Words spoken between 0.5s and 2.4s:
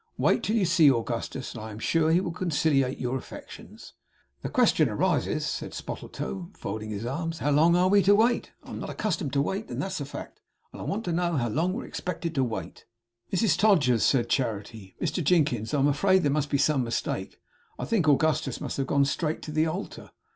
you see Augustus, and I am sure he will